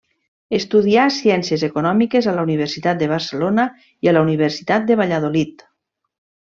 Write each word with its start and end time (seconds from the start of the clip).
Estudià 0.59 1.03
Ciències 1.17 1.65
Econòmiques 1.67 2.29
a 2.31 2.35
la 2.39 2.47
Universitat 2.49 3.05
de 3.05 3.11
Barcelona 3.13 3.69
i 3.87 4.13
a 4.15 4.19
la 4.19 4.27
Universitat 4.31 4.93
de 4.93 5.03
Valladolid. 5.05 5.67